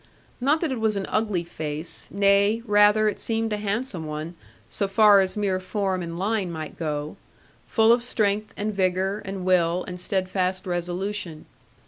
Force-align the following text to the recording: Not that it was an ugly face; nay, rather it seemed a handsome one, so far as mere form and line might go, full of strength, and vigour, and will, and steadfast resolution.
Not 0.41 0.61
that 0.61 0.71
it 0.71 0.79
was 0.79 0.95
an 0.95 1.05
ugly 1.09 1.43
face; 1.43 2.07
nay, 2.09 2.63
rather 2.65 3.07
it 3.07 3.19
seemed 3.19 3.53
a 3.53 3.57
handsome 3.57 4.07
one, 4.07 4.33
so 4.67 4.87
far 4.87 5.19
as 5.19 5.37
mere 5.37 5.59
form 5.59 6.01
and 6.01 6.17
line 6.17 6.51
might 6.51 6.75
go, 6.75 7.17
full 7.67 7.93
of 7.93 8.01
strength, 8.01 8.51
and 8.57 8.73
vigour, 8.73 9.21
and 9.25 9.45
will, 9.45 9.83
and 9.87 9.99
steadfast 9.99 10.65
resolution. 10.65 11.45